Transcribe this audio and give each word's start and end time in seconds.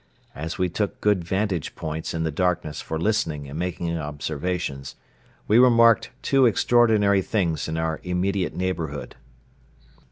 As 0.33 0.57
we 0.57 0.67
took 0.67 0.99
good 0.99 1.23
vantage 1.23 1.75
points 1.75 2.15
in 2.15 2.23
the 2.23 2.31
darkness 2.31 2.81
for 2.81 2.97
listening 2.97 3.47
and 3.47 3.59
making 3.59 3.95
observations, 3.99 4.95
we 5.47 5.59
remarked 5.59 6.09
two 6.23 6.47
extraordinary 6.47 7.21
things 7.21 7.67
in 7.67 7.77
our 7.77 7.99
immediate 8.01 8.55
neighborhood. 8.55 9.15